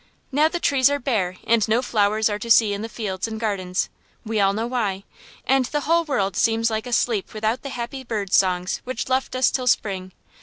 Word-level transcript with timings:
Now 0.31 0.47
the 0.47 0.59
trees 0.59 0.89
are 0.89 0.97
bare, 0.97 1.35
and 1.43 1.67
no 1.67 1.83
flowers 1.83 2.27
are 2.27 2.39
to 2.39 2.49
see 2.49 2.73
in 2.73 2.81
the 2.81 2.89
fields 2.89 3.27
and 3.27 3.39
gardens, 3.39 3.87
(we 4.25 4.39
all 4.39 4.51
know 4.51 4.65
why) 4.65 5.03
and 5.45 5.65
the 5.65 5.81
whole 5.81 6.05
world 6.05 6.35
seems 6.35 6.71
like 6.71 6.87
asleep 6.87 7.35
without 7.35 7.61
the 7.61 7.69
happy 7.69 8.03
birds 8.03 8.35
songs 8.35 8.81
which 8.83 9.09
left 9.09 9.35
us 9.35 9.51
till 9.51 9.67
spring. 9.67 10.11